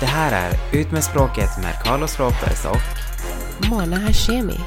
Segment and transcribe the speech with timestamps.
[0.00, 4.60] Det här är Ut med språket med Carlos Lopez och Mona Hashemi.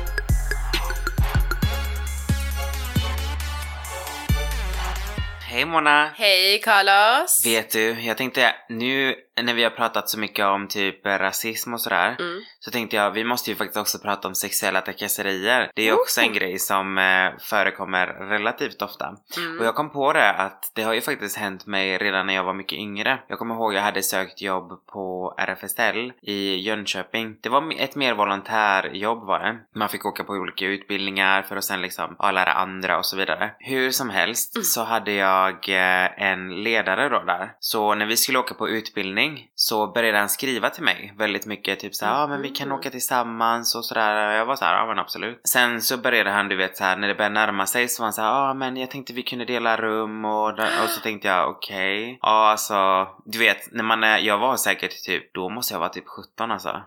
[5.41, 6.09] Hej Mona!
[6.15, 7.45] Hej Carlos!
[7.45, 11.81] Vet du, jag tänkte nu när vi har pratat så mycket om typ rasism och
[11.81, 12.41] sådär Mm.
[12.59, 15.71] så tänkte jag vi måste ju faktiskt också prata om sexuella trakasserier.
[15.75, 19.15] Det är ju också en grej som eh, förekommer relativt ofta.
[19.37, 19.59] Mm.
[19.59, 22.43] Och jag kom på det att det har ju faktiskt hänt mig redan när jag
[22.43, 23.19] var mycket yngre.
[23.27, 27.37] Jag kommer ihåg jag hade sökt jobb på RFSL i Jönköping.
[27.41, 29.59] Det var ett mer volontärjobb var det.
[29.79, 33.17] Man fick åka på olika utbildningar för att sen liksom ja, lära andra och så
[33.17, 33.51] vidare.
[33.59, 34.63] Hur som helst Mm.
[34.63, 37.51] så hade jag eh, en ledare då där.
[37.59, 39.22] Så när vi skulle åka på utbildning
[39.55, 42.67] så började han skriva till mig väldigt mycket typ såhär, ja ah, men vi kan
[42.67, 42.77] Mhm.
[42.77, 44.31] åka tillsammans och sådär.
[44.31, 45.41] Jag var såhär, ja men absolut.
[45.47, 48.13] Sen så började han du vet såhär när det började närma sig så var han
[48.13, 51.49] såhär, ja ah, men jag tänkte vi kunde dela rum och, och så tänkte jag
[51.49, 52.19] okej.
[52.21, 55.89] Ja alltså, du vet när man är, jag var säkert typ, då måste jag vara
[55.89, 56.81] typ 17 alltså.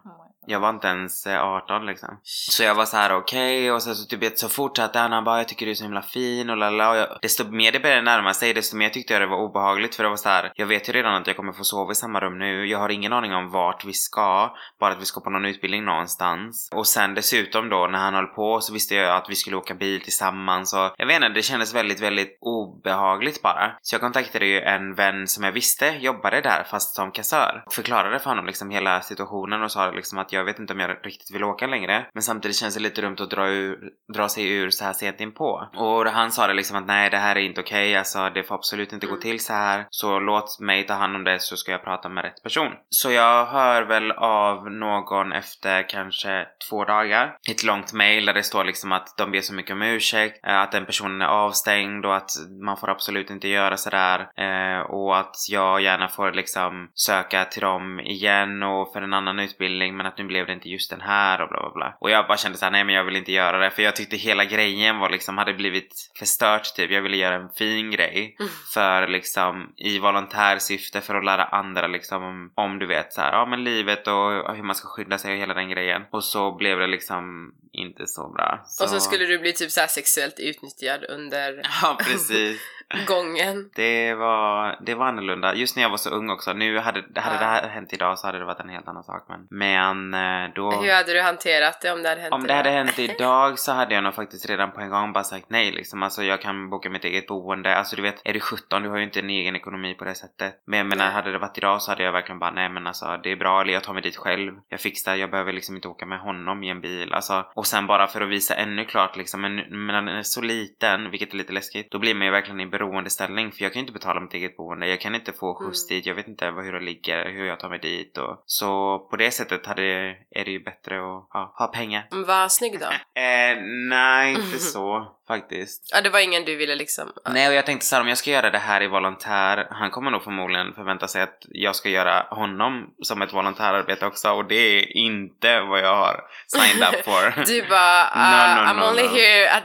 [0.46, 2.20] Jag var inte ens eh, 18 liksom.
[2.22, 5.24] Så jag var så här okej och sen så typ vet, så fortsatte han, han
[5.24, 7.80] bara jag tycker du är så himla fin och lala och jag, desto mer det
[7.80, 10.52] började närma sig desto mer tyckte jag det var obehagligt för det var så här.
[10.54, 12.88] jag vet ju redan att jag kommer få sova i samma rum nu, jag har
[12.88, 16.68] ingen aning om vart vi ska, bara att vi ska på någon utbildning någonstans.
[16.74, 19.74] Och sen dessutom då när han höll på så visste jag att vi skulle åka
[19.74, 23.72] bil tillsammans och jag vet inte, det kändes väldigt, väldigt obehagligt bara.
[23.82, 27.64] Så jag kontaktade ju en vän som jag visste jobbade där fast som kassör.
[27.70, 30.90] Förklarade för honom liksom hela situationen och sa liksom att jag vet inte om jag
[31.02, 32.06] riktigt vill åka längre.
[32.14, 33.78] Men samtidigt känns det lite dumt att dra, ur,
[34.14, 35.68] dra sig ur så här sent inpå.
[35.76, 38.54] Och han sa det liksom att nej det här är inte okej, alltså det får
[38.54, 39.22] absolut inte gå Mm.
[39.22, 39.86] till så här.
[39.90, 42.72] Så låt mig ta hand om det så ska jag prata med rätt person.
[42.88, 47.36] Så jag hör väl av någon efter kanske två dagar.
[47.50, 50.58] Ett långt mail där det står liksom att de ber så mycket om ursäkt, eh,
[50.60, 52.30] att den personen är avstängd och att
[52.64, 54.28] man får absolut inte göra sådär.
[54.36, 59.38] Eh, och att jag gärna får liksom söka till dem igen och för en annan
[59.38, 61.96] utbildning men att nu blev det inte just den här och bla bla bla.
[62.00, 64.16] Och jag bara kände såhär, nej men jag vill inte göra det för jag tyckte
[64.16, 66.90] hela grejen var liksom, hade blivit förstört typ.
[66.90, 68.52] Jag ville göra en fin grej Mm.
[68.74, 73.32] för liksom i volontärsyfte för att lära andra liksom om, om du vet så här,
[73.32, 76.02] ja men livet och hur man ska skydda sig och hela den grejen.
[76.10, 78.62] Och så blev det liksom inte så bra.
[78.66, 78.84] Så...
[78.84, 82.60] Och så skulle du bli typ så här sexuellt utnyttjad under Ja precis.
[83.06, 83.70] Gången.
[83.74, 85.54] Det var, det var annorlunda.
[85.54, 86.52] Just när jag var så ung också.
[86.52, 87.40] Nu hade, hade Ja.
[87.40, 89.26] det här hänt idag så hade det varit en helt annan sak.
[89.28, 90.14] Men, men
[90.44, 90.70] eh, då...
[90.70, 92.56] Hur hade du hanterat det om det hade hänt Om det idag?
[92.56, 95.72] hade hänt idag så hade jag nog faktiskt redan på en gång bara sagt nej
[95.72, 96.02] liksom.
[96.02, 97.76] Alltså jag kan boka mitt eget boende.
[97.76, 100.14] Alltså du vet, är du 17 du har ju inte en egen ekonomi på det
[100.14, 100.54] sättet.
[100.66, 103.16] Men jag menar, hade det varit idag så hade jag verkligen bara nej men alltså
[103.22, 104.52] det är bra eller jag tar mig dit själv.
[104.68, 107.12] Jag fixar, jag behöver liksom inte åka med honom i en bil.
[107.12, 110.22] Alltså, och sen bara för att visa ännu klart liksom, men, men när den är
[110.22, 113.72] så liten, vilket är lite läskigt, då blir man ju verkligen i beroendeställning för jag
[113.72, 114.86] kan inte betala mitt eget boende.
[114.88, 115.96] Jag kan inte få skjuts Mm.
[115.98, 118.98] dit, jag vet inte vad- hur det ligger, hur jag tar mig dit och så
[119.10, 119.82] på det sättet hade,
[120.30, 122.08] är det ju bättre att ja, ha pengar.
[122.12, 122.86] Mm, han snygg då?
[123.20, 123.56] Eh,
[123.88, 125.90] nej, inte så faktiskt.
[125.94, 127.12] Ja, det var ingen du ville liksom...
[127.24, 127.30] ja.
[127.34, 130.10] Nej, och jag tänkte såhär, om jag ska göra det här i volontär, han kommer
[130.10, 134.54] nog förmodligen förvänta sig att jag ska göra honom som ett volontärarbete också och det
[134.54, 137.44] är inte vad jag har signed up for.
[137.46, 139.62] Du bara, uh, No, no, I'm no, only here at,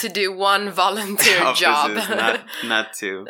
[0.00, 1.54] to do one volunteer ja,
[1.88, 1.94] job.
[1.96, 2.10] precis.
[2.10, 3.26] Not, not two.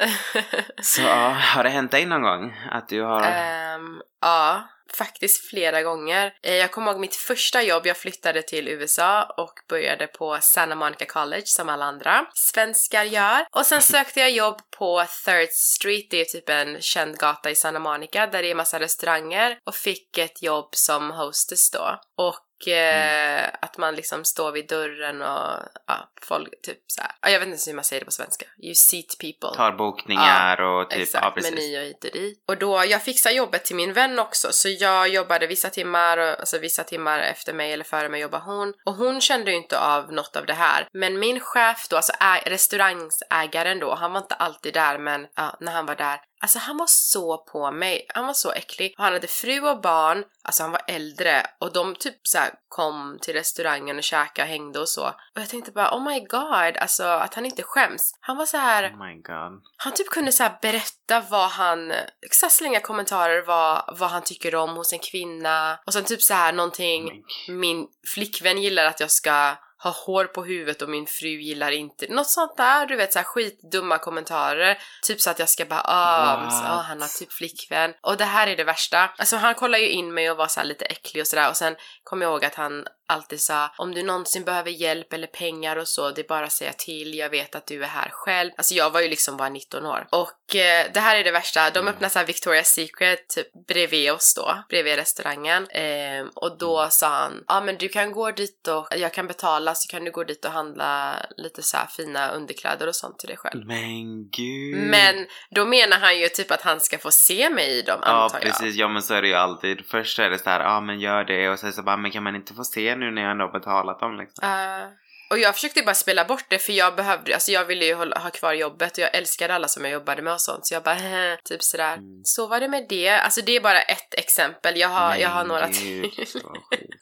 [0.82, 3.22] Så har det hänt dig någon gång att du har...
[3.22, 4.68] Ehm, ja,
[4.98, 6.32] faktiskt flera gånger.
[6.42, 10.74] Eh, Jag kommer ihåg mitt första jobb, jag flyttade till USA och började på Santa
[10.74, 13.46] Monica College som alla andra svenskar gör.
[13.56, 17.54] Och sen sökte jag jobb på Third Street, det är typ en känd gata i
[17.56, 21.98] Santa Monica där det är massa restauranger och fick ett jobb som hostess då.
[22.18, 27.38] Och eh, att man liksom står vid dörren och ja, folk typ såhär, ja, jag
[27.38, 28.46] vet inte ens hur man säger det på svenska.
[28.62, 29.56] You seat people.
[29.56, 31.50] tar bokningar och typ, Exakt, ja precis.
[31.50, 32.44] meny och hit och dit.
[32.48, 36.40] Och då, jag fixade jobbet till min vän också, så jag jobbade vissa timmar, och,
[36.40, 38.74] alltså vissa timmar efter mig eller före mig jobbade hon.
[38.86, 40.88] Och hon kände ju inte av något av det här.
[40.92, 42.12] Men min chef då, alltså
[42.46, 46.76] restaurangsägaren då, han var inte alltid där men ja, när han var där, Alltså han
[46.76, 48.94] var så på mig, han var så äcklig.
[48.98, 52.38] Och han hade fru och barn, alltså han var äldre och de typ så
[52.68, 55.06] kom till restaurangen och käkade, hängde och så.
[55.06, 58.18] Och jag tänkte bara oh my god, alltså att han inte skäms.
[58.20, 59.62] Han var så här Oh my god.
[59.76, 61.92] han typ kunde så berätta vad han,
[62.30, 66.34] här slänga kommentarer vad, vad han tycker om hos en kvinna och sen typ så
[66.34, 71.06] här någonting Oh min flickvän gillar att jag ska har hår på huvudet och min
[71.06, 74.78] fru gillar inte Något sånt där, du vet så här skitdumma kommentarer.
[75.02, 77.94] Typ så att jag ska bara ah, så, ah, han har typ flickvän.
[78.00, 79.10] Och det här är det värsta.
[79.16, 81.56] Alltså han kollar ju in mig och var så här lite äcklig och sådär och
[81.56, 85.76] sen kom jag ihåg att han alltid sa om du någonsin behöver hjälp eller pengar
[85.76, 88.50] och så, det är bara att säga till, jag vet att du är här själv.
[88.56, 90.06] Alltså jag var ju liksom bara 19 år.
[90.10, 94.12] Och eh, det här är det värsta, de öppnade så här Victoria's Secret typ bredvid
[94.12, 95.66] oss då, bredvid restaurangen.
[95.70, 99.26] Ehm, och då sa han, ja ah, men du kan gå dit och jag kan
[99.26, 103.28] betala så kan du gå dit och handla lite så fina underkläder och sånt till
[103.28, 103.66] dig själv.
[103.66, 104.90] Men gud.
[104.90, 108.08] Men då menar han ju typ att han ska få se mig i dem Ja
[108.08, 108.46] antar jag.
[108.46, 109.86] precis, ja men så är det ju alltid.
[109.86, 112.22] Först är det så här, ja men gör det och sen så bara, men kan
[112.22, 114.48] man inte få se nu när jag ändå har betalat dem liksom?
[114.48, 114.88] Eh,
[115.30, 118.18] och jag försökte bara spela bort det för jag behövde, alltså jag ville ju hålla,
[118.18, 120.82] ha kvar jobbet och jag älskade alla som jag jobbade med och sånt så jag
[120.82, 121.92] bara "Hä", typ sådär.
[121.92, 122.20] Mm.
[122.24, 123.08] Så var det med det.
[123.10, 126.04] Alltså det är bara ett exempel, jag har, jag har några till.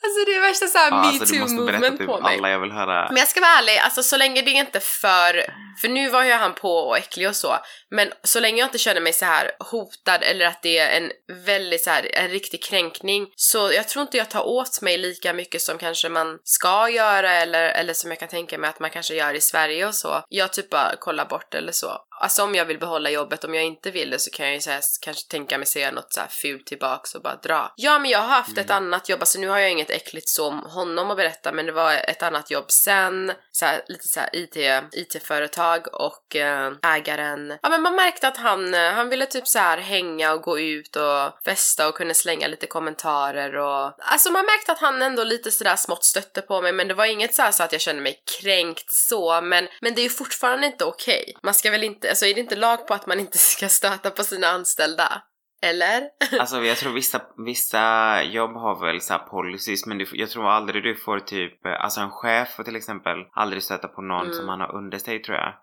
[0.05, 2.37] Alltså det är värsta såhär Ja, alltså, metoo-movement typ på mig.
[2.37, 3.09] alla jag vill höra.
[3.09, 5.45] Men jag ska vara ärlig, alltså så länge det inte är för...
[5.81, 7.57] För nu var ju han på och äcklig och så.
[7.91, 11.13] Men så länge jag inte känner mig så här hotad eller att det är en
[11.45, 13.27] väldigt så här, en riktig kränkning.
[13.37, 17.33] Så jag tror inte jag tar åt mig lika mycket som kanske man ska göra
[17.33, 20.25] eller, eller som jag kan tänka mig att man kanske gör i Sverige och så.
[20.29, 22.05] Jag typ bara kollar bort eller så.
[22.23, 24.61] Alltså om jag vill behålla jobbet, om jag inte vill det så kan jag ju
[24.61, 27.73] så här, kanske tänka mig säga något så här fult tillbaks och bara dra.
[27.77, 30.49] Ja men jag har haft ett annat jobb, alltså nu har jag inget äckligt så
[30.49, 34.21] om honom att berätta men det var ett annat jobb sen, så här, lite så
[34.21, 34.57] här IT,
[34.93, 39.59] IT-företag och eh, ägaren, ja men man märkte att han, eh, han ville typ så
[39.59, 44.47] här hänga och gå ut och festa och kunde slänga lite kommentarer och alltså man
[44.47, 47.43] märkte att han ändå lite sådär smått stötte på mig men det var inget så,
[47.43, 50.85] här så att jag kände mig kränkt så men, men det är ju fortfarande inte
[50.85, 51.35] okej.
[51.43, 54.11] Man ska väl inte, alltså är det inte lag på att man inte ska stöta
[54.11, 55.23] på sina anställda?
[55.62, 56.03] Eller?
[56.41, 60.82] Alltså jag tror vissa, vissa jobb har väl så policies men du, jag tror aldrig
[60.82, 64.35] du får typ, eh, alltså en chef får till exempel aldrig stöta på någon Mm.
[64.35, 65.55] som han har under sig tror jag.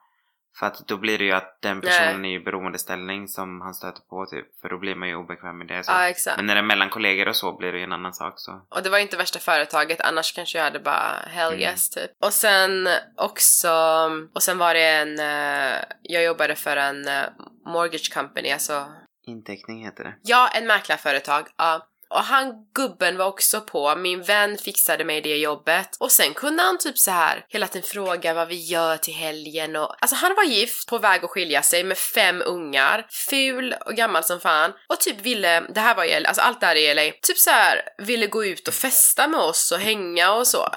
[0.60, 4.02] För att då blir det ju att den personen är i beroendeställning som han stöter
[4.02, 4.62] på typ.
[4.62, 5.84] För då blir man ju obekväm med det.
[5.84, 5.92] Så.
[5.92, 6.38] Ja exakt.
[6.38, 8.62] Men när det är mellan kollegor och så blir det ju en annan sak så.
[8.70, 11.60] Och det var inte värsta företaget, annars kanske jag hade bara hell Mm.
[11.62, 12.12] yes typ.
[12.24, 13.72] Och sen också,
[14.36, 17.24] och sen var det en, eh, jag jobbade för en eh,
[17.66, 18.86] mortgage company, alltså
[19.26, 20.16] Inteckning heter det.
[20.22, 21.48] Ja, en mäklarföretag.
[21.58, 21.89] Ja.
[22.10, 25.98] Och han gubben var också på, min vän fixade mig det jobbet.
[26.00, 29.76] Och sen kunde han typ så här hela tiden fråga vad vi gör till helgen
[29.76, 33.96] och alltså han var gift, på väg att skilja sig med fem ungar, ful och
[33.96, 34.72] gammal som fan.
[34.88, 37.38] Och typ ville, det här var i LA, alltså allt det här i LA, typ
[37.38, 40.70] så här ville gå ut och festa med oss och hänga och så.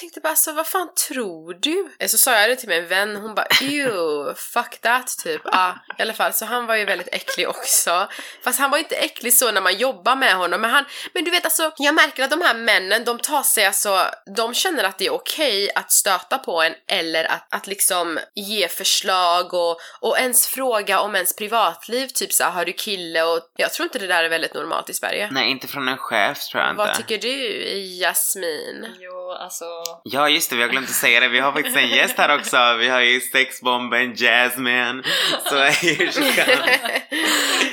[0.00, 1.88] Tänkte bara så vad fan tror du?
[1.98, 5.42] Eh, Så sa jag det till min vän, hon bara ew, fuck that typ.
[5.44, 8.08] Ja, i alla fall så han var ju väldigt äcklig också.
[8.44, 11.30] Fast han var inte äcklig så när man jobbar med honom, men han, men du
[11.30, 14.06] vet alltså, jag märker att de här männen, de tar sig alltså,
[14.36, 18.68] de känner att det är okej att stöta på en eller att, att liksom ge
[18.68, 23.40] förslag och, och ens fråga om ens privatliv, typ så här, har du kille och
[23.56, 25.28] jag tror inte det där är väldigt normalt i Sverige.
[25.32, 26.78] Nej, inte från en chef tror jag inte.
[26.78, 27.64] Vad tycker du,
[28.00, 28.96] Jasmin?
[29.00, 29.64] Jo, alltså...
[30.04, 31.28] Ja just det, vi har glömt att säga det.
[31.28, 32.76] Vi har faktiskt en gäst här också.
[32.78, 35.02] Vi har ju sexbomben Jasmine.
[35.48, 36.04] Så är ju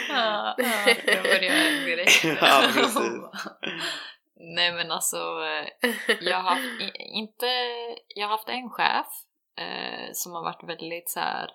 [0.10, 2.24] ja, ja, jag börjar direkt.
[2.42, 3.04] Ja, precis.
[4.40, 5.18] Nej men alltså,
[6.22, 7.46] jag har haft, inte,
[8.16, 9.08] jag har haft en chef
[9.58, 11.50] eh, som har varit väldigt så här.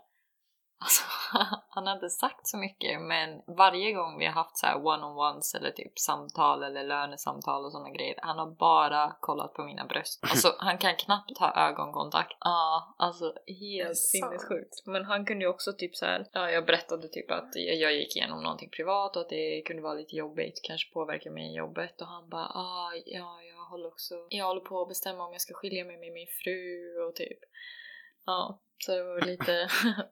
[0.82, 1.02] Alltså,
[1.68, 5.54] han har inte sagt så mycket men varje gång vi har haft så här one-on-ones
[5.54, 10.20] eller typ samtal eller lönesamtal och sådana grejer han har bara kollat på mina bröst.
[10.32, 12.36] Alltså han kan knappt ha ögonkontakt.
[12.40, 14.86] Ja, alltså helt sinnessjukt.
[14.86, 16.26] Men han kunde ju också typ så här.
[16.32, 19.94] ja jag berättade typ att jag gick igenom någonting privat och att det kunde vara
[19.94, 24.14] lite jobbigt, kanske påverka mig i jobbet och han bara ah, ja jag håller också,
[24.28, 27.38] jag håller på att bestämma om jag ska skilja mig med min fru och typ
[28.26, 29.68] Ja, så det var väl lite...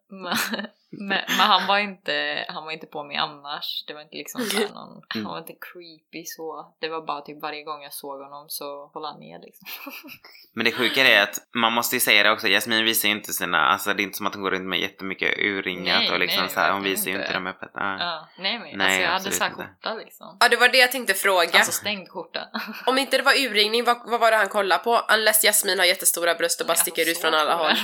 [0.91, 3.85] men, han var inte, han var inte på mig annars.
[3.87, 6.75] Det var inte liksom så här någon, han var inte creepy så.
[6.81, 9.69] Det var bara typ varje gång jag såg honom så höll han ner liksom.
[10.55, 13.33] Men det sjuka är att man måste ju säga det också, Jasmin visar ju inte
[13.33, 16.19] sina, alltså det är inte som att hon går runt med jättemycket urringat Nej, och
[16.19, 17.33] liksom nej, så här, hon visar ju inte.
[17.33, 17.71] dem öppet.
[17.75, 17.97] Ja.
[17.99, 20.37] Ja, nej men Nej, alltså jag hade så här skjorta liksom.
[20.41, 21.51] Ja, det var det jag tänkte fråga.
[21.53, 22.41] Alltså stängd skjorta.
[22.87, 25.01] Om inte det var urringning, vad, vad var det han kollade på?
[25.15, 27.77] Unless Jasmin har jättestora bröst och bara sticker Alltså, ut från alla håll.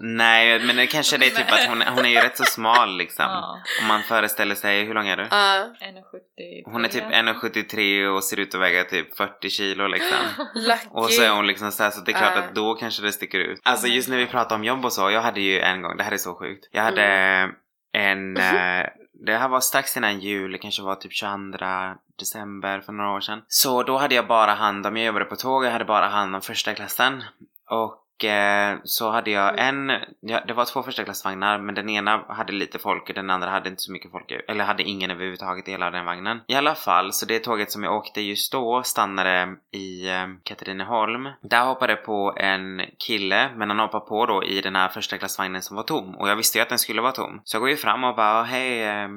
[0.00, 2.96] Nej, men det kanske det är typ att hon, hon är ju rätt så smal
[2.96, 3.24] liksom.
[3.24, 3.58] Ja.
[3.82, 5.22] Om man föreställer sig, hur lång är du?
[5.30, 6.62] Ja, 1,70.
[6.72, 10.18] Hon är typ 1,73 och ser ut att väga typ 40 kilo liksom.
[10.54, 10.86] lucky.
[10.90, 12.42] Och så är hon liksom så här, så det är klart Ja.
[12.42, 13.60] att då kanske det sticker ut.
[13.64, 16.04] Alltså just när vi pratar om jobb och så, jag hade ju en gång, det
[16.04, 16.68] här är så sjukt.
[16.72, 17.02] Jag hade
[17.92, 18.86] en, eh,
[19.26, 21.58] det här var strax innan jul, det kanske var typ 22
[22.18, 23.42] december för några år sedan.
[23.48, 26.34] Så då hade jag bara hand om, jag jobbade på tåg, jag hade bara hand
[26.34, 27.24] om första klassen.
[27.70, 28.00] Och
[28.84, 29.90] så hade jag Mm.
[29.90, 33.30] en, ja, det var två första klassvagnar men den ena hade lite folk och den
[33.30, 36.40] andra hade inte så mycket folk, eller hade ingen överhuvudtaget i hela den vagnen.
[36.46, 41.28] I alla fall, så det tåget som jag åkte just då stannade i eh, Katrineholm.
[41.42, 45.62] Där hoppade på en kille, men han hoppade på då i den här första klassvagnen
[45.62, 47.40] som var tom och jag visste ju att den skulle vara tom.
[47.44, 49.08] Så jag går ju fram och bara hej, eh,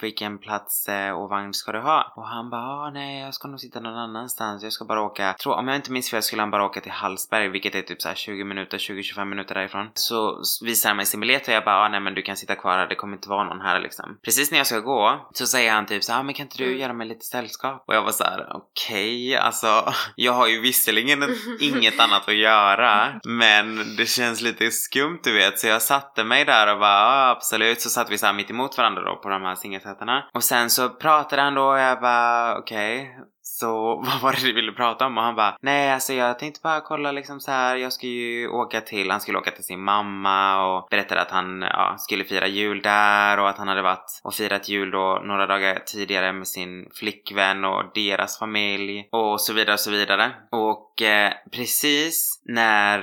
[0.00, 2.12] vilken plats eh, och vagn ska du ha?
[2.16, 5.32] Och han bara ah, nej jag ska nog sitta någon annanstans, jag ska bara åka,
[5.32, 8.02] tror, om jag inte minns fel skulle han bara åka till Hallsberg vilket är typ
[8.02, 9.90] så här 20 minuter, 20-25 minuter därifrån.
[9.94, 12.54] Så visar han mig sin biljett och jag bara ah, nej men du kan sitta
[12.54, 14.18] kvar här, det kommer inte vara någon här liksom.
[14.24, 16.64] Precis när jag ska gå så säger han typ så ah, men kan inte du
[16.64, 16.78] Mm.
[16.80, 17.84] göra mig lite sällskap?
[17.86, 21.22] Och jag var så här okej, alltså jag har ju visserligen
[21.60, 26.44] inget annat att göra men det känns lite skumt du vet så jag satte mig
[26.44, 29.28] där och bara ah, absolut så satt vi så här mitt emot varandra då på
[29.28, 33.16] de här singelsätena och sen så pratade han då och jag bara okej
[33.58, 35.18] så vad var det du ville prata om?
[35.18, 38.48] Och han bara nej alltså jag tänkte bara kolla liksom så här jag ska ju
[38.48, 42.46] åka till, han skulle åka till sin mamma och berättade att han ja, skulle fira
[42.46, 46.48] jul där och att han hade varit och firat jul då några dagar tidigare med
[46.48, 50.32] sin flickvän och deras familj och så vidare och så vidare.
[50.50, 52.98] Och eh, precis när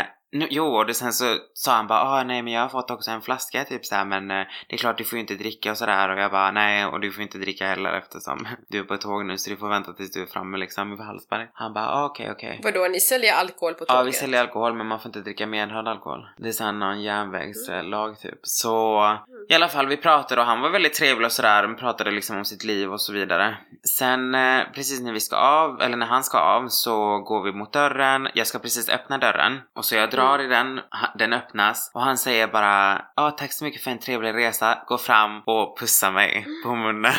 [0.00, 3.10] eh, jo, och sen så sa han bara ah, nej men jag har fått också
[3.10, 5.70] en flaska typ så här, men eh, det är klart du får ju inte dricka
[5.70, 8.82] och sådär och jag bara nej och du får inte dricka heller eftersom du är
[8.82, 11.48] på tåg nu så du får vänta tills du är framme liksom vid Hallsberg.
[11.52, 12.60] Han bara ah, okej okej.
[12.64, 13.94] Vadå, ni säljer alkohol på tåget?
[13.94, 16.26] Ja, vi säljer alkohol men man får inte dricka medhörd alkohol.
[16.36, 18.38] Det är såhär någon järnvägslag typ.
[18.42, 19.02] Så
[19.48, 21.66] i alla fall vi pratade och han var väldigt trevlig och sådär.
[21.66, 23.56] Vi pratade liksom om sitt liv och så vidare.
[23.96, 27.52] Sen eh, precis när vi ska av, eller när han ska av så går vi
[27.52, 28.28] mot dörren.
[28.34, 30.80] Jag ska precis öppna dörren och så jag drar i den,
[31.18, 34.78] den öppnas och han säger bara ja tack så mycket för en trevlig resa.
[34.86, 37.12] Går fram och pussar mig på munnen.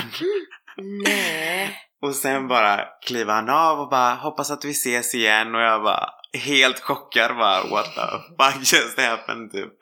[0.78, 1.86] Nej.
[2.02, 5.84] Och sen bara kliver han av och bara hoppas att vi ses igen och jag
[5.84, 8.02] bara helt chockad bara what the
[8.44, 9.74] fuck just happened typ.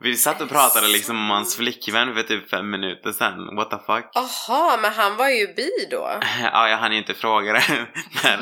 [0.00, 3.56] Vi satt och pratade liksom om hans flickvän för typ fem minuter sen.
[3.56, 4.16] What the fuck?
[4.16, 6.10] Aha, men han var ju bi då.
[6.52, 7.86] Ja, jag hann ju inte fråga det
[8.24, 8.36] när,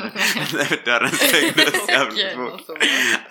[0.53, 2.77] när dörren stängdes jävligt fort.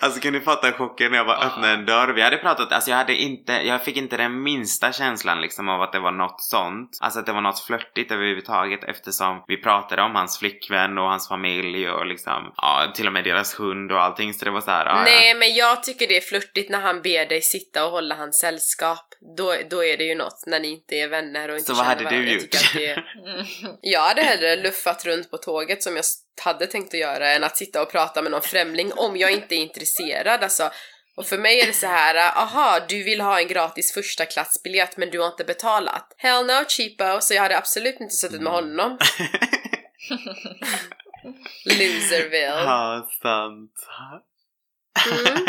[0.03, 0.19] Alltså.
[0.19, 1.45] Kan ni fatta chocken när jag bara Ja.
[1.47, 2.07] öppnade en dörr?
[2.13, 5.81] Vi hade pratat, alltså jag hade inte, jag fick inte den minsta känslan liksom av
[5.81, 6.89] att det var något sånt.
[7.01, 11.27] Alltså att det var något flörtigt överhuvudtaget eftersom vi pratade om hans flickvän och hans
[11.27, 14.71] familj och liksom, ja till och med deras hund och allting så det var så
[14.71, 15.03] här, ja, ja.
[15.03, 18.39] Nej, men jag tycker det är flörtigt när han ber dig sitta och hålla hans
[18.39, 19.05] sällskap.
[19.37, 21.85] Då, då är det ju något när ni inte är vänner och inte Så vad
[21.85, 22.25] hade varandra.
[22.25, 22.73] du gjort?
[22.73, 23.03] det är...
[23.81, 26.05] Jag hade hellre luffat runt på tåget som jag
[26.41, 29.55] hade tänkt att göra än att sitta och prata med någon främling om jag inte
[29.55, 30.43] är intresserad.
[30.43, 30.71] Alltså,
[31.15, 34.97] och för mig är det så här, aha, du vill ha en gratis första klassbiljett
[34.97, 36.13] men du har inte betalat.
[36.17, 38.79] Hell no cheapo, så jag hade absolut inte suttit med Mm.
[38.79, 38.97] honom.
[41.65, 42.45] Loserville.
[42.45, 43.71] Ja, sant.
[45.11, 45.45] Mm.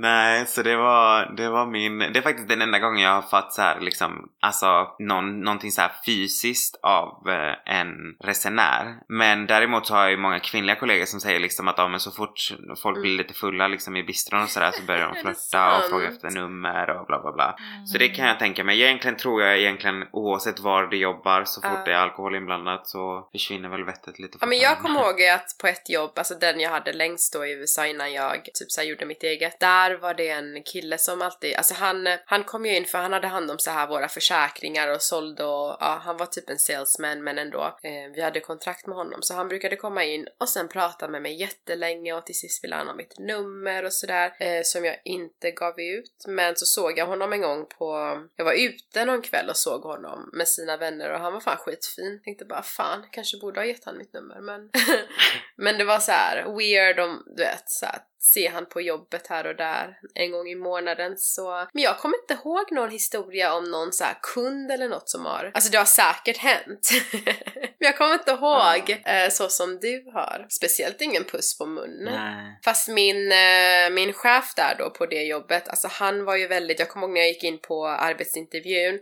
[0.00, 3.22] Nej, så det var, det var min, det är faktiskt den enda gången jag har
[3.22, 8.94] fått så här liksom, alltså någon, någonting så här fysiskt av eh, en resenär.
[9.08, 12.00] Men däremot så har jag ju många kvinnliga kollegor som säger liksom att ja, men
[12.00, 12.38] så fort
[12.82, 16.08] folk blir lite fulla liksom i bistron och sådär så börjar de flörta och fråga
[16.08, 17.56] efter nummer och bla bla bla.
[17.86, 18.82] Så det kan jag tänka mig.
[18.82, 21.82] Egentligen tror jag egentligen oavsett var du jobbar så fort Ja.
[21.84, 25.56] det är alkohol inblandat så försvinner väl vettet lite Ja men jag kommer ihåg att
[25.60, 28.80] på ett jobb, alltså den jag hade längst då i USA innan jag typ så
[28.80, 32.66] här gjorde mitt eget, där var det en kille som alltid, alltså han, han kom
[32.66, 36.00] ju in för han hade hand om så här våra försäkringar och sålde och ja,
[36.04, 37.78] han var typ en salesman men ändå.
[37.82, 41.22] Eh, vi hade kontrakt med honom så han brukade komma in och sen prata med
[41.22, 44.96] mig jättelänge och till sist ville han ha mitt nummer och sådär eh, som jag
[45.04, 46.24] inte gav ut.
[46.26, 49.82] Men så såg jag honom en gång på, jag var ute någon kväll och såg
[49.82, 52.20] honom med sina vänner och han var fan skitfin.
[52.24, 54.70] Tänkte bara fan, kanske borde ha gett han mitt nummer men
[55.56, 59.26] Men det var så här weird om, du vet, så här, se han på jobbet
[59.26, 61.68] här och där en gång i månaden så...
[61.72, 65.50] Men jag kommer inte ihåg någon historia om någon så kund eller något som har...
[65.54, 66.90] Alltså det har säkert hänt.
[67.52, 70.46] Men jag kommer inte ihåg eh, så som du har.
[70.50, 72.14] Speciellt ingen puss på munnen.
[72.14, 72.60] Nej.
[72.64, 76.78] Fast min, eh, min chef där då på det jobbet, alltså han var ju väldigt,
[76.78, 79.00] jag kommer ihåg när jag gick in på arbetsintervjun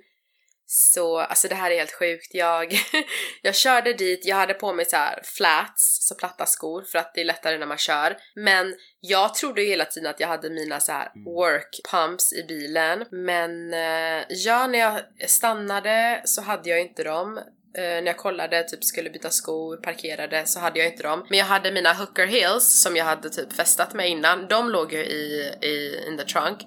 [0.67, 2.35] så, alltså det här är helt sjukt.
[2.35, 2.79] Jag,
[3.43, 7.15] jag körde dit, jag hade på mig så här flats, så platta skor för att
[7.15, 8.17] det är lättare när man kör.
[8.35, 11.25] Men jag trodde ju hela tiden att jag hade mina så här Mm.
[11.25, 13.05] work pumps i bilen.
[13.11, 17.41] Men eh, ja, när jag stannade så hade jag inte dem.
[17.78, 21.26] Eh, när jag kollade, typ skulle byta skor, parkerade, så hade jag inte dem.
[21.28, 24.49] Men jag hade mina hooker heels som jag hade typ festat med innan.
[24.49, 26.59] De låg ju i, i in the trunk.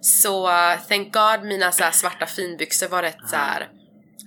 [0.00, 3.68] Så uh, thank God mina så svarta finbyxor var rätt så här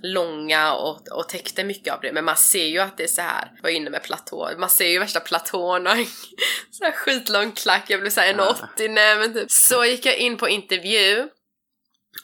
[0.02, 2.12] långa och, och täckte mycket av det.
[2.12, 3.52] Men man ser ju att det är så här.
[3.62, 4.50] var inne med platå.
[4.58, 5.90] Man ser ju värsta platåerna.
[6.70, 7.84] så här skitlång klack.
[7.88, 9.50] Jag blev såhär 1,80 nej men typ.
[9.50, 11.28] Så gick jag in på intervju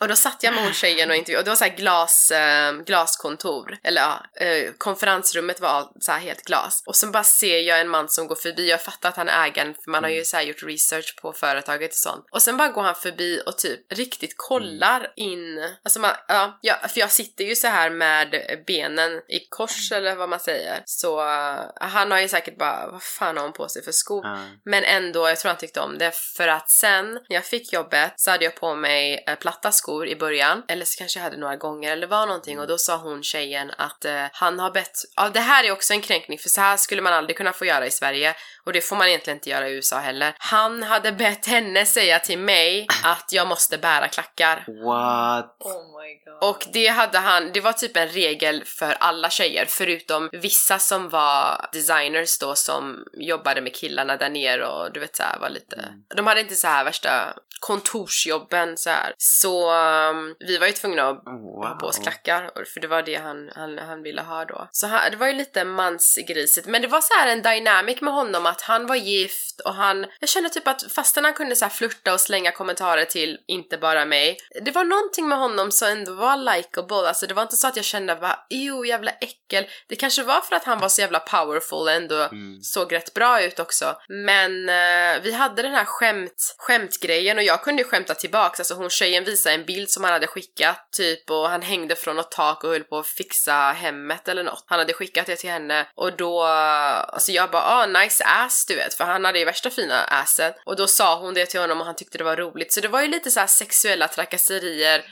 [0.01, 3.79] och då satt jag hon tjejen och intervjuade och det var så glas, eh, glaskontor.
[3.85, 6.83] Eller ja, eh, konferensrummet var så helt glas.
[6.87, 9.47] Och sen bara ser jag en man som går förbi, jag fattar att han är
[9.47, 12.25] ägaren för man har ju så här gjort research på företaget och sånt.
[12.33, 16.77] Och sen bara går han förbi och typ riktigt kollar in, alltså man, ja, ja
[16.89, 18.35] för jag sitter ju så här med
[18.67, 20.83] benen i kors eller vad man säger.
[20.85, 24.25] Så uh, han har ju säkert bara, vad fan har hon på sig för skor?
[24.25, 24.39] Ja.
[24.65, 28.13] Men ändå, jag tror han tyckte om det för att sen när jag fick jobbet
[28.17, 30.63] så hade jag på mig eh, platta skor i början.
[30.69, 33.71] Eller så kanske jag hade några gånger eller var någonting och då sa hon tjejen
[33.79, 36.77] att eh, han har bett, ja det här är också en kränkning för så här
[36.77, 38.35] skulle man aldrig kunna få göra i Sverige
[38.65, 40.35] och det får man egentligen inte göra i USA heller.
[40.39, 44.57] Han hade bett henne säga till mig att jag måste bära klackar.
[44.85, 45.57] What?
[45.61, 46.51] Oh my god.
[46.51, 51.09] Och det hade han, det var typ en regel för alla tjejer förutom vissa som
[51.09, 55.77] var designers då som jobbade med killarna där nere och du vet såhär var lite,
[55.77, 56.05] Mm.
[56.17, 59.15] de hade inte så här värsta kontorsjobben så här.
[59.19, 61.65] Så um, vi var ju tvungna att Wow.
[61.69, 64.69] ha på oss klackar för det var det han, han, han ville ha då.
[64.71, 68.15] Så han, det var ju lite mansgrisigt men det var så här en dynamic med
[68.15, 71.69] honom att han var gift och han, jag kände typ att fastän han kunde så
[71.69, 76.15] flirta och slänga kommentarer till inte bara mig, det var någonting med honom som ändå
[76.15, 79.97] var likeable, alltså det var inte så att jag kände bara jo jävla äckel, det
[79.97, 82.61] kanske var för att han var så jävla powerful och ändå Mm.
[82.63, 83.97] såg rätt bra ut också.
[84.09, 88.75] Men eh, vi hade den här skämt, skämtgrejen och jag kunde ju skämta tillbaks, alltså
[88.75, 92.31] hon tjejen visade en bild som han hade skickat typ och han hängde från något
[92.31, 94.65] tak och höll på att fixa hemmet eller något.
[94.67, 98.75] Han hade skickat det till henne och då, alltså jag bara ah nice ass du
[98.75, 101.81] vet för han hade ju värsta fina assen och då sa hon det till honom
[101.81, 105.05] och han tyckte det var roligt så det var ju lite så här sexuella trakasserier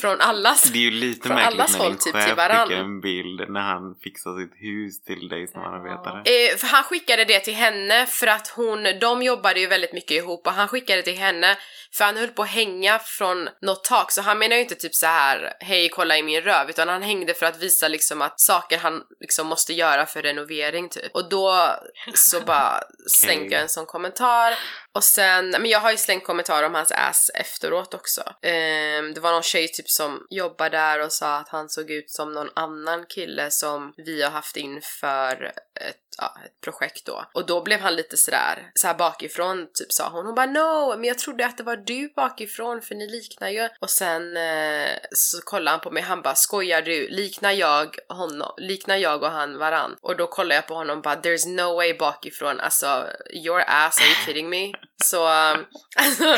[0.00, 0.62] från allas.
[0.62, 3.94] Det är ju lite Från märkligt när din typ chef skickar en bild när han
[4.04, 6.18] fixar sitt hus till dig som samarbetare.
[6.18, 10.10] Eh, för han skickade det till henne för att hon, de jobbade ju väldigt mycket
[10.10, 11.58] ihop och han skickade till henne
[11.92, 14.12] för han höll på att hänga från något tak.
[14.12, 17.02] Så han menar ju inte typ så här hej kolla i min röv utan han
[17.02, 21.14] hängde för att visa liksom att saker han liksom måste göra för renovering typ.
[21.14, 21.76] Och då
[22.14, 24.54] så bara slängde jag en sån kommentar
[24.94, 28.20] och sen, men jag har ju slängt kommentarer om hans ass efteråt också.
[28.20, 32.10] Um, det var någon tjej typ som jobbar där och sa att han såg ut
[32.10, 37.24] som någon annan kille som vi har haft inför ett, ja, ett projekt då.
[37.34, 40.26] Och då blev han lite sådär, så här bakifrån typ sa hon.
[40.26, 43.68] Hon bara no, men jag trodde att det var du bakifrån för ni liknar ju.
[43.80, 47.08] Och sen eh, så kollade han på mig, han bara skojar du?
[47.08, 48.54] Liknar jag honom?
[48.56, 49.96] Liknar jag och han varann?
[50.00, 53.98] Och då kollade jag på honom och bara there's no way bakifrån, alltså your ass,
[54.00, 54.72] are you kidding me?
[55.04, 56.36] Så, um, alltså,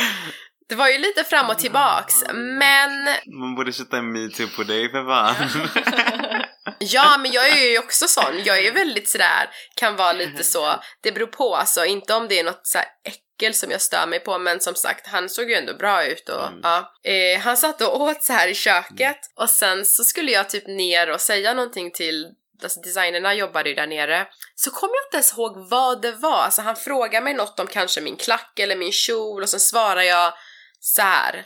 [0.69, 2.91] det var ju lite fram och tillbaks, men
[3.27, 6.43] Man borde sätta en metoo på dig för fan.
[6.79, 8.43] Ja, men jag är ju också sån.
[8.45, 12.29] Jag är ju väldigt sådär, kan vara lite så, det beror på alltså, inte om
[12.29, 15.51] det är något så äckel som jag stör mig på, men som sagt, han såg
[15.51, 16.61] ju ändå bra ut och Mm.
[16.63, 16.93] ja.
[17.05, 20.67] Eh, han satt och åt så här i köket och sen så skulle jag typ
[20.67, 22.27] ner och säga någonting till
[22.63, 24.27] Alltså designerna jobbade ju där nere.
[24.55, 26.43] Så kom jag inte ens ihåg vad det var.
[26.43, 30.03] Alltså han frågade mig något om kanske min klack eller min kjol och sen svarar
[30.03, 30.33] jag
[30.81, 31.45] så här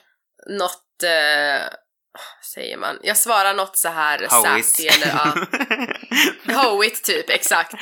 [0.49, 1.69] något eh,
[2.55, 2.99] säger man?
[3.03, 5.35] Jag svarar något så här sassy eller ja.
[6.63, 7.75] Hoigt typ, exakt.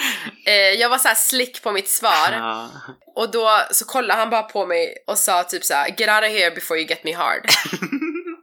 [0.47, 2.71] Eh, jag var så här slick på mitt svar Ja.
[3.17, 6.31] och då så kollade han bara på mig och sa typ så här: get out
[6.31, 7.51] of here before you get me hard.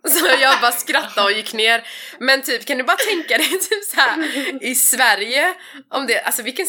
[0.10, 1.88] Så jag bara skrattade och gick ner.
[2.20, 5.54] Men typ kan du bara tänka dig typ så här i Sverige
[5.90, 6.66] om det, alltså vilken,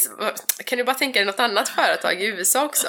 [0.66, 2.88] kan du bara tänka dig något annat företag i USA också?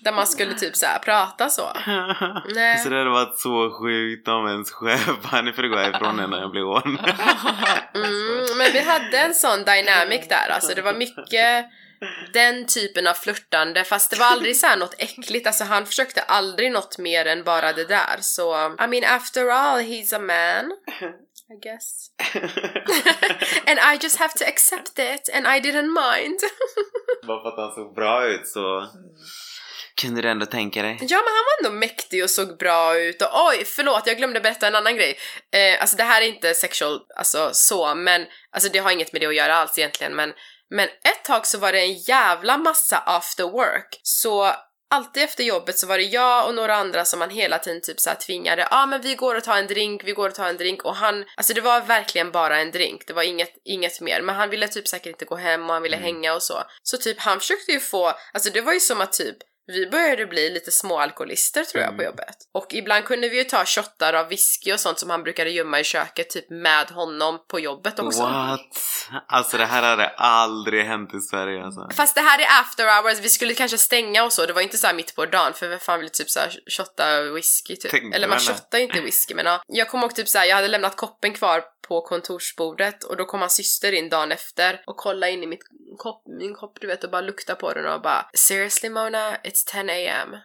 [0.00, 1.72] Där man skulle typ så här prata så.
[2.54, 2.78] Nej.
[2.78, 6.40] Så det hade varit så sjukt om ens chef nu får gå härifrån nu när
[6.40, 6.98] jag blir on.
[7.94, 11.66] Mm, men vi hade en sån dynamic där, alltså det var mycket
[12.32, 16.22] den typen av flörtande fast det var aldrig så här något äckligt, alltså han försökte
[16.22, 20.72] aldrig något mer än bara det där så I mean after all he's a man
[21.50, 22.10] I guess
[23.66, 26.40] and I just have to accept it and I didn't mind
[27.26, 28.88] Bara för att han såg bra ut så
[30.00, 30.98] kunde du ändå tänka dig.
[31.00, 34.40] Ja men han var ändå mäktig och såg bra ut och oj förlåt jag glömde
[34.40, 35.18] berätta en annan grej.
[35.52, 39.22] Eh, alltså det här är inte sexual, alltså så men alltså det har inget med
[39.22, 40.32] det att göra alls egentligen men
[40.70, 44.54] men ett tag så var det en jävla massa after work så
[44.92, 48.00] Alltid efter jobbet så var det jag och några andra som man hela tiden typ
[48.00, 50.34] så här tvingade, ja ah, men vi går och tar en drink, vi går och
[50.34, 53.52] tar en drink och han, alltså det var verkligen bara en drink, det var inget,
[53.64, 56.04] inget mer, men han ville typ säkert inte gå hem och han ville Mm.
[56.04, 56.62] hänga och så.
[56.82, 60.26] Så typ han försökte ju få, alltså det var ju som att typ vi började
[60.26, 62.04] bli lite små alkoholister tror jag på Mm.
[62.06, 62.36] jobbet.
[62.54, 65.80] Och ibland kunde vi ju ta shottar av whisky och sånt som han brukade gömma
[65.80, 68.22] i köket typ med honom på jobbet också.
[68.22, 68.60] What?
[69.28, 71.88] Alltså det här hade aldrig hänt i Sverige alltså.
[71.96, 74.78] Fast det här är after hours, vi skulle kanske stänga och så, det var inte
[74.78, 77.90] så här mitt på dagen för vem fan vill typ såhär shotta whisky typ.
[77.90, 79.62] Tänkte Eller man shottar ju inte whisky men ja.
[79.66, 83.40] Jag kommer ihåg typ såhär, jag hade lämnat koppen kvar på kontorsbordet och då kom
[83.40, 85.62] hans syster in dagen efter och kollade in i mitt
[85.98, 89.62] kopp, min kopp du vet och bara luktade på den och bara Seriously Mona, it's
[89.66, 90.36] 10 am.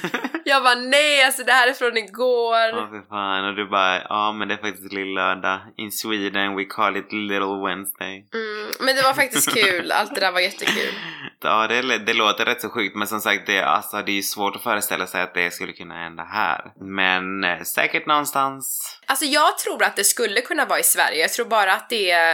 [0.44, 2.56] jag bara nej alltså det här är från igår.
[2.56, 5.58] Ja för fan och du bara ja men det är faktiskt lill-lördag.
[5.76, 8.14] In Sweden we call it little Wednesday.
[8.34, 10.94] Mm, men det var faktiskt kul, allt det där var jättekul.
[11.44, 14.22] Ja det, det låter rätt så sjukt men som sagt det, alltså, det är ju
[14.22, 16.72] svårt att föreställa sig att det skulle kunna hända här.
[16.80, 18.98] Men eh, säkert någonstans.
[19.06, 21.20] Alltså jag tror att det skulle kunna vara i Sverige.
[21.20, 22.32] Jag tror bara att det är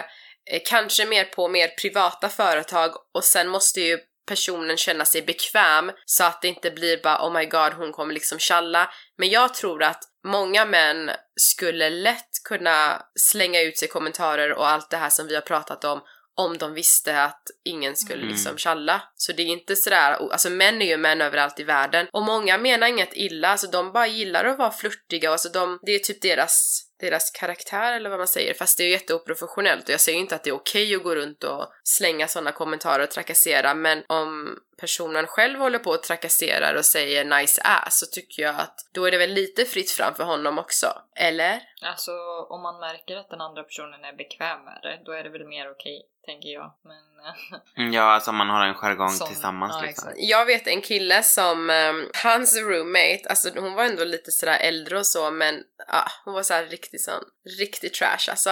[0.50, 5.90] eh, kanske mer på mer privata företag och sen måste ju personen känna sig bekväm
[6.04, 8.90] så att det inte blir bara oh my god hon kommer liksom tjalla.
[9.18, 14.90] Men jag tror att många män skulle lätt kunna slänga ut sig kommentarer och allt
[14.90, 16.00] det här som vi har pratat om
[16.36, 18.28] om de visste att ingen skulle Mm.
[18.28, 19.02] liksom tjalla.
[19.16, 22.58] Så det är inte sådär, alltså män är ju män överallt i världen och många
[22.58, 26.22] menar inget illa, alltså de bara gillar att vara flörtiga alltså de, det är typ
[26.22, 30.18] deras deras karaktär eller vad man säger, fast det är ju jätteoprofessionellt och jag säger
[30.18, 34.02] inte att det är okej att gå runt och slänga sådana kommentarer och trakassera men
[34.06, 38.74] om personen själv håller på och trakasserar och säger nice ass så tycker jag att
[38.92, 40.86] då är det väl lite fritt fram för honom också.
[41.16, 41.60] Eller?
[41.82, 42.12] Alltså
[42.48, 45.46] om man märker att den andra personen är bekväm med det, då är det väl
[45.48, 46.74] mer okej, tänker jag.
[46.84, 50.08] Men eh, Mm, Ja alltså man har en jargong Som- tillsammans ja, liksom.
[50.08, 50.22] exakt.
[50.30, 54.98] Jag vet en kille som, ehm, hans roommate, alltså hon var ändå lite sådär äldre
[54.98, 57.22] och så men ja, hon var såhär riktigt sån,
[57.58, 58.50] riktig trash alltså.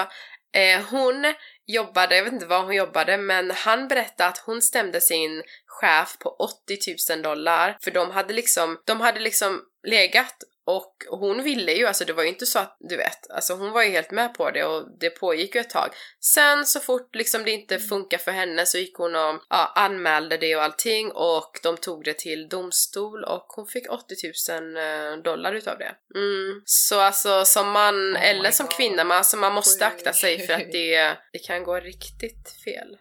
[0.52, 1.34] Eh, hon
[1.68, 6.18] jobbade, jag vet inte vad hon jobbade, men han berättade att hon stämde sin chef
[6.18, 6.78] på 80
[7.10, 10.36] 000 dollar för de hade liksom, de hade liksom legat
[10.68, 13.72] och hon ville ju, alltså det var ju inte så att, du vet, alltså hon
[13.72, 15.90] var ju helt med på det och det pågick ju ett tag.
[16.20, 20.36] Sen så fort liksom det inte funkar för henne så gick hon och ja, anmälde
[20.36, 24.14] det och allting och de tog det till domstol och hon fick 80
[24.50, 25.94] 000 eh, dollar utav det.
[26.14, 26.62] Mm.
[26.64, 28.76] Så alltså som man, Oh eller som God.
[28.76, 32.96] kvinna, man, alltså, man måste akta sig för att det, det kan gå riktigt fel.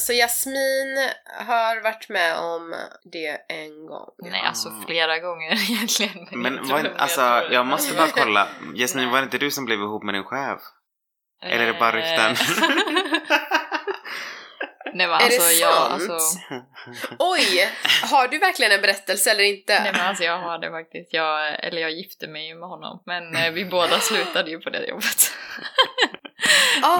[0.00, 1.08] Så Jasmin
[1.46, 2.74] har varit med om
[3.12, 4.10] det en gång.
[4.18, 6.28] nej, alltså flera gånger egentligen.
[6.32, 8.48] Men Jag var, tror- alltså jag måste bara kolla.
[8.74, 10.60] Jasmin var det inte du som blev ihop med din chef?
[11.42, 12.36] Eller är det bara rykten?
[14.94, 15.92] nej men Är det alltså jag, sant?
[16.10, 16.40] alltså,
[17.18, 17.68] Oj!
[18.10, 19.82] Har du verkligen en berättelse eller inte?
[19.82, 21.12] nej men alltså jag har det faktiskt.
[21.14, 23.02] Jag, eller jag gifte mig ju med honom.
[23.06, 25.32] Men eh, vi båda slutade ju på det jobbet.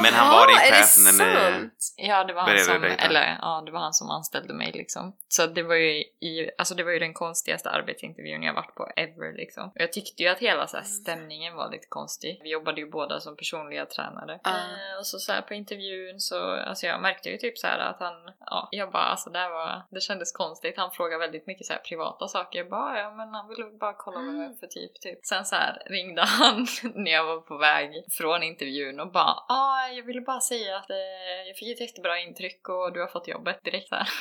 [0.02, 1.70] Men han var din Aha, chef när ni-?
[1.96, 3.04] Ja, det var han Började som, dejta.
[3.04, 5.16] eller ja, det var han som anställde mig liksom.
[5.28, 8.90] Så det var ju i, alltså det var ju den konstigaste arbetsintervjun jag varit på
[8.96, 9.64] ever liksom.
[9.64, 12.40] Och jag tyckte ju att hela så här stämningen var lite konstig.
[12.42, 14.32] Vi jobbade ju båda som personliga tränare.
[14.32, 17.78] Eh, och så så här på intervjun så, alltså jag märkte ju typ så här
[17.78, 18.14] att han,
[18.46, 20.74] ja, jag bara alltså det här var, det kändes konstigt.
[20.76, 22.58] Han frågade väldigt mycket så här privata saker.
[22.58, 25.18] Jag bara, ja men han ville bara kolla vad jag är för typ, typ.
[25.26, 29.69] Sen så här ringde han när jag var på väg från intervjun och bara, ah,
[29.96, 30.96] jag ville bara säga att eh,
[31.48, 34.08] jag fick ett jättebra intryck och du har fått jobbet direkt så här.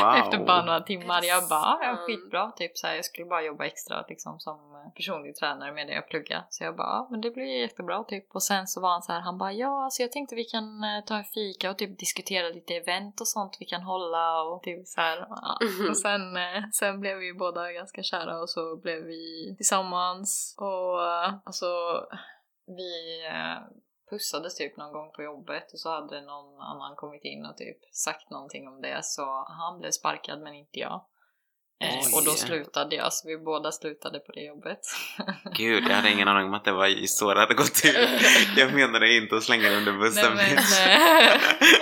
[0.00, 0.14] Wow.
[0.14, 1.24] Efter bara några timmar.
[1.24, 2.06] Jag bara, ah, ja sant?
[2.06, 2.52] skitbra.
[2.56, 4.58] Typ så här, jag skulle bara jobba extra liksom som
[4.96, 6.46] personlig tränare med det jag pluggar.
[6.50, 8.26] Så jag bara, ah, men det blir jättebra typ.
[8.34, 10.84] Och sen så var han så här, han bara, ja alltså jag tänkte vi kan
[10.84, 14.62] eh, ta en fika och typ diskutera lite event och sånt vi kan hålla och
[14.62, 15.26] typ så här.
[15.28, 15.58] Ja.
[15.62, 15.90] Mhm.
[15.90, 20.54] Och sen, eh, sen blev vi ju båda ganska kära och så blev vi tillsammans
[20.58, 21.66] och eh, alltså
[22.66, 23.58] vi eh,
[24.10, 27.78] pussades typ någon gång på jobbet och så hade någon annan kommit in och typ
[27.92, 31.04] sagt någonting om det så han blev sparkad men inte jag.
[31.80, 34.80] Eh, och då slutade jag, så vi båda slutade på det jobbet.
[35.56, 37.94] Gud, jag hade ingen aning om att det var så det hade gått till.
[38.56, 40.34] Jag menade inte att slänga det under bussen.
[40.34, 41.32] Nej, men,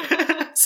[0.11, 0.16] eh,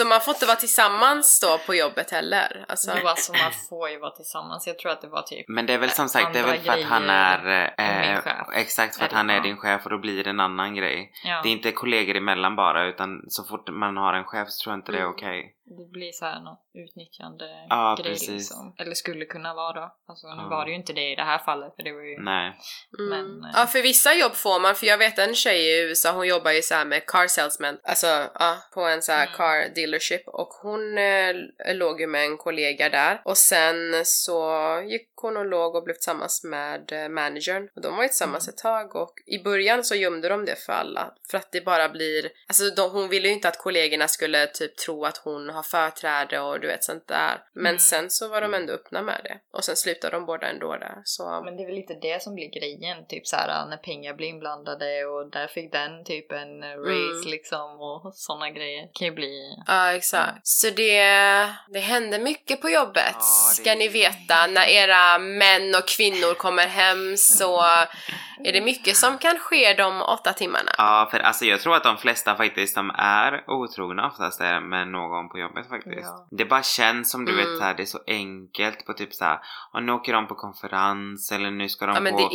[0.00, 2.64] Så man får inte vara tillsammans då på jobbet heller?
[2.68, 4.66] Alltså, det var så man får ju vara tillsammans.
[4.66, 6.60] Jag tror att det var typ Men det är väl som sagt, det är väl
[6.60, 7.72] för att han är...
[7.78, 8.46] Eh, chef.
[8.54, 11.12] exakt, för att han är din chef och då blir det en annan grej.
[11.24, 11.40] ja.
[11.42, 14.72] Det är inte kollegor emellan bara utan så fort man har en chef så tror
[14.72, 15.14] jag inte det är Mm.
[15.14, 15.54] okej.
[15.78, 18.28] Det blir så här något utnyttjande Ja, grej precis.
[18.28, 18.74] liksom.
[18.78, 19.90] Eller skulle kunna vara.
[20.08, 20.48] Alltså nu Ja.
[20.48, 22.18] var det ju inte det i det här fallet för det var ju...
[22.18, 22.52] Nej.
[22.98, 23.10] Mm.
[23.10, 26.12] Men, eh, Ja, för vissa jobb får man, för jag vet en tjej i USA,
[26.12, 29.36] hon jobbar ju så här med car salesman, alltså ja, på en så här Mm.
[29.36, 31.34] car dealership och hon eh,
[31.74, 34.40] låg ju med en kollega där och sen så
[34.88, 38.48] gick hon och låg och blev tillsammans med eh, managern och de var ju tillsammans
[38.48, 38.54] Mm.
[38.54, 41.88] ett tag och i början så gömde de det för alla för att det bara
[41.88, 45.59] blir, alltså de, hon ville ju inte att kollegorna skulle typ tro att hon har
[45.62, 47.78] företräde och du vet sånt där men Mm.
[47.78, 50.98] sen så var de ändå öppna med det och sen slutade de båda ändå där
[51.04, 54.14] så Men det är väl lite det som blir grejen, typ så här när pengar
[54.14, 57.30] blir inblandade och där fick den typ en eh, raise Mm.
[57.30, 58.88] liksom och såna grejer.
[58.92, 59.56] kan ju bli...
[59.66, 60.38] Ja, exakt.
[60.46, 61.02] Så det,
[61.68, 64.46] det händer mycket på jobbet, Ja, det- ska ni veta.
[64.48, 67.60] När era män och kvinnor kommer hem så
[68.44, 70.72] är det mycket som kan ske de åtta timmarna.
[70.78, 74.88] Ja, för alltså jag tror att de flesta faktiskt som är otrogna oftast är med
[74.88, 76.02] någon på jobbet faktiskt.
[76.02, 76.26] Ja.
[76.30, 77.44] Det bara känns som du Mm.
[77.44, 79.38] vet så här, det är så enkelt på typ så här,
[79.72, 82.28] och nu åker de på konferens eller nu ska de Ja, på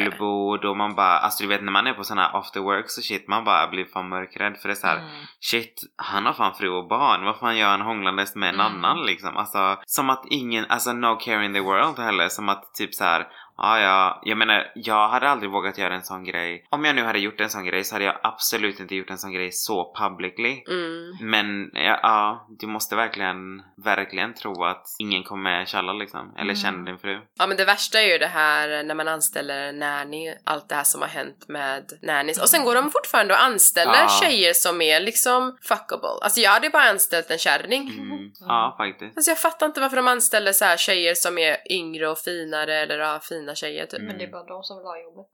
[0.00, 2.98] julbord och man bara, alltså du vet när man är på såna här after works
[2.98, 5.10] och shit, man bara blir fan mörkrädd för det är så här, Mm.
[5.40, 8.66] shit, han har fan fru och barn, vad fan gör han hånglandes med en Mm.
[8.66, 9.36] annan liksom?
[9.36, 13.04] Alltså, som att ingen, alltså no care in the world heller, som att typ så
[13.04, 13.26] här.
[13.56, 16.66] Ja, ja, jag menar, jag hade aldrig vågat göra en sån grej.
[16.70, 19.18] Om jag nu hade gjort en sån grej så hade jag absolut inte gjort en
[19.18, 20.62] sån grej så publicly.
[20.68, 21.16] Mm.
[21.30, 26.32] Men ja, ja, du måste verkligen, verkligen tro att ingen kommer tjalla liksom.
[26.34, 26.56] Eller Mm.
[26.56, 27.20] känner din fru.
[27.38, 30.84] Ja men det värsta är ju det här när man anställer nanny, allt det här
[30.84, 32.42] som har hänt med nannies.
[32.42, 34.08] Och sen går de fortfarande och anställer Ja.
[34.22, 36.08] tjejer som är liksom fuckable.
[36.22, 37.88] Alltså jag hade bara anställt en kärring.
[37.98, 38.30] Mm.
[38.40, 39.16] Ja, faktiskt.
[39.16, 42.74] Alltså jag fattar inte varför de anställer så här tjejer som är yngre och finare
[42.74, 43.98] eller ja, fina tjejer typ.
[43.98, 44.06] Mm.
[44.06, 45.26] Men det är bara de som vill ha jobbet.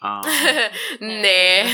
[0.00, 0.22] Ja.
[1.00, 1.66] Nej.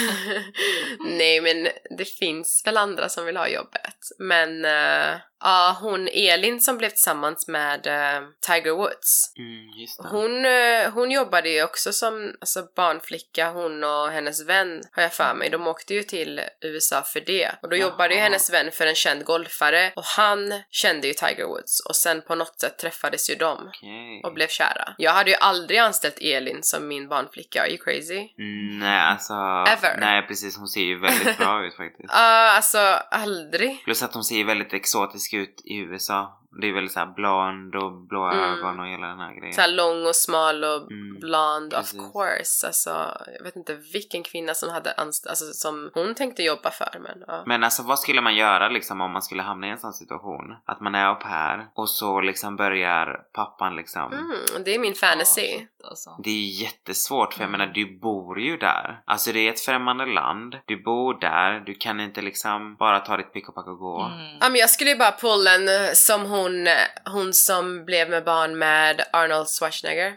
[1.18, 1.68] Nej men
[1.98, 3.98] det finns väl andra som vill ha jobbet.
[4.18, 9.32] Men eh, ja, hon Elin som blev tillsammans med eh, Tiger Woods.
[9.38, 10.10] Mm.
[10.10, 15.12] Hon, eh, hon jobbade ju också som alltså, barnflicka, hon och hennes vän har jag
[15.12, 15.50] för mig.
[15.50, 17.50] De åkte ju till USA för det.
[17.62, 18.24] Och då jobbade ju Jaha.
[18.24, 22.34] hennes vän för en känd golfare och han kände ju Tiger Woods och sen på
[22.34, 24.20] något sätt träffades ju de Okej.
[24.24, 24.94] och blev kära.
[24.98, 28.28] Jag hade ju aldrig anställt Elin som min barnflicka, are you crazy?
[28.38, 29.32] Mm, nej, alltså.
[29.68, 29.96] Ever.
[30.00, 30.56] Nej, precis.
[30.56, 32.08] Hon ser ju väldigt bra ut faktiskt.
[32.14, 32.78] Ja, alltså
[33.10, 33.84] aldrig.
[33.84, 36.40] Plus att hon ser ju väldigt exotisk ut i USA.
[36.60, 38.38] Det är väldigt såhär blond och blå Mm.
[38.38, 39.54] ögon och hela den här grejen.
[39.54, 42.12] Så här lång och smal och Mm, blond, of precis.
[42.12, 42.66] course.
[42.66, 42.90] Alltså,
[43.38, 47.42] jag vet inte vilken kvinna som hade alltså som hon tänkte jobba för men ja.
[47.46, 50.54] Men alltså vad skulle man göra liksom om man skulle hamna i en sån situation?
[50.64, 54.12] Att man är au pair och så liksom börjar pappan liksom.
[54.12, 55.42] Mm, det är min fantasy.
[55.60, 56.10] Ja, alltså.
[56.24, 57.60] Det är jättesvårt för jag Mm.
[57.60, 59.00] menar du bor ju där.
[59.04, 60.56] Alltså det är ett främmande land.
[60.66, 61.60] Du bor där.
[61.60, 64.02] Du kan inte liksom bara ta ditt pick och pack och gå.
[64.02, 64.36] Mm.
[64.40, 68.10] Ja men jag skulle ju bara pulla en eh, som hon, eh, hon som blev
[68.10, 70.16] med barn med Arnold Schwarzenegger.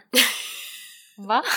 [1.16, 1.42] Va?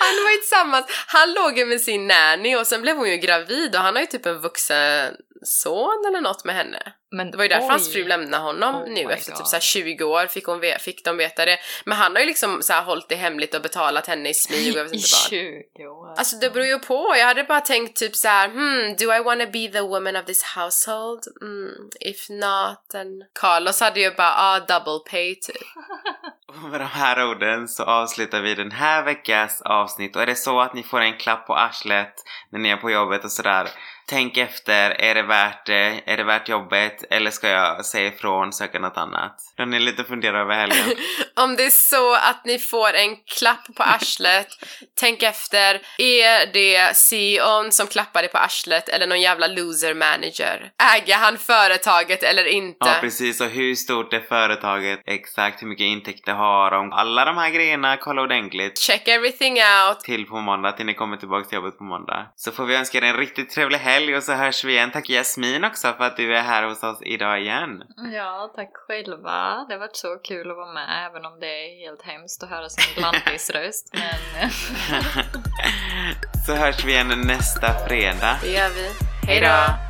[0.00, 3.16] Han var ju tillsammans, han låg ju med sin nanny och sen blev hon ju
[3.16, 6.92] gravid och han har ju typ en vuxen son eller något med henne.
[7.12, 7.70] Men Det var ju därför oj.
[7.70, 9.46] hans fru lämnade honom Oh nu efter typ God.
[9.48, 11.58] så här 20 år fick, hon ve- fick de veta det.
[11.84, 14.72] Men han har ju liksom så här hållit det hemligt och betalat henne i smyg
[14.72, 15.30] och jag vet I inte vad.
[15.30, 16.14] 20 år.
[16.18, 17.14] Alltså det beror ju på.
[17.18, 20.24] Jag hade bara tänkt typ så här, hmm, do I wanna be the woman of
[20.24, 21.20] this household?
[21.42, 23.08] Mm, if not, then...
[23.40, 25.56] Carlos hade ju bara, ah, double pay typ.
[26.48, 30.34] Och med de här orden så avslutar vi den här veckans avsnitt och är det
[30.34, 32.14] så att ni får en klapp på arslet
[32.52, 33.68] när ni är på jobbet och sådär
[34.10, 36.00] Tänk efter, är det värt det?
[36.06, 37.04] Är det värt jobbet?
[37.10, 39.36] Eller ska jag säga ifrån, söka något annat?
[39.56, 40.96] Då ni lite fundera över helgen.
[41.36, 44.46] Om det är så att ni får en klapp på arslet,
[45.00, 45.80] tänk efter.
[45.98, 50.70] Är det CEOn som klappar dig på arslet eller någon jävla loser manager?
[50.96, 52.76] Äger han företaget eller inte?
[52.80, 55.00] Ja precis, och hur stort är företaget?
[55.06, 56.92] Exakt, hur mycket intäkter har de?
[56.92, 58.78] Alla de här grejerna, kolla ordentligt.
[58.78, 60.00] Check everything out.
[60.00, 62.26] Till på måndag, till ni kommer tillbaka till jobbet på måndag.
[62.36, 64.90] Så får vi önska er en riktigt trevlig helg och så hörs vi igen.
[64.90, 67.82] Tack Jasmin också för att du är här hos oss idag igen.
[68.14, 69.64] Ja, tack själva.
[69.68, 72.50] Det har varit så kul att vara med, även om det är helt hemskt att
[72.50, 73.90] höra sin lantisröst.
[73.92, 74.50] Men
[76.46, 78.36] så hörs vi igen nästa fredag.
[78.42, 78.90] Det gör vi.
[79.26, 79.89] Hej då!